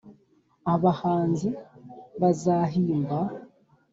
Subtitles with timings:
[0.73, 1.49] Abahanzi
[2.21, 3.17] bazahimba